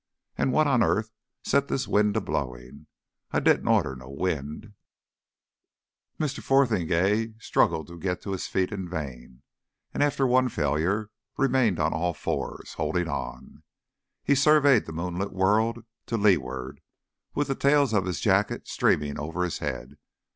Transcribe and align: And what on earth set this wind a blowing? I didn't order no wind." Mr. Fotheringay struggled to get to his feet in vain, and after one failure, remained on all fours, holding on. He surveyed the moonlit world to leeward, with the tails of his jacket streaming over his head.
And 0.35 0.51
what 0.51 0.65
on 0.65 0.81
earth 0.81 1.11
set 1.43 1.67
this 1.67 1.87
wind 1.87 2.17
a 2.17 2.21
blowing? 2.21 2.87
I 3.29 3.39
didn't 3.39 3.67
order 3.67 3.95
no 3.95 4.09
wind." 4.09 4.73
Mr. 6.19 6.41
Fotheringay 6.41 7.35
struggled 7.37 7.85
to 7.85 7.99
get 7.99 8.19
to 8.23 8.31
his 8.31 8.47
feet 8.47 8.71
in 8.71 8.89
vain, 8.89 9.43
and 9.93 10.01
after 10.01 10.25
one 10.25 10.49
failure, 10.49 11.11
remained 11.37 11.79
on 11.79 11.93
all 11.93 12.15
fours, 12.15 12.73
holding 12.73 13.07
on. 13.07 13.61
He 14.23 14.33
surveyed 14.33 14.87
the 14.87 14.91
moonlit 14.91 15.33
world 15.33 15.85
to 16.07 16.17
leeward, 16.17 16.81
with 17.35 17.47
the 17.49 17.53
tails 17.53 17.93
of 17.93 18.05
his 18.05 18.19
jacket 18.19 18.67
streaming 18.67 19.19
over 19.19 19.43
his 19.43 19.59
head. 19.59 19.99